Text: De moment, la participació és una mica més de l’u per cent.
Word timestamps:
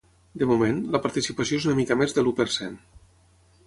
De 0.43 0.47
moment, 0.51 0.79
la 0.95 1.03
participació 1.05 1.61
és 1.61 1.69
una 1.71 1.79
mica 1.83 2.01
més 2.03 2.19
de 2.19 2.27
l’u 2.27 2.37
per 2.43 2.51
cent. 2.59 2.79